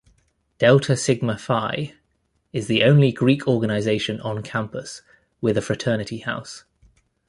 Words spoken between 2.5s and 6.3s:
is the only Greek organization on campus with a fraternity